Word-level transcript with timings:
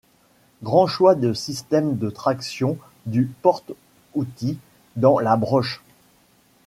Grand 0.63 0.87
choix 0.87 1.13
de 1.13 1.31
systèmes 1.31 1.95
de 1.95 2.09
traction 2.09 2.79
du 3.05 3.27
porte-outil 3.43 4.57
dans 4.95 5.19
la 5.19 5.37
broche. 5.37 5.83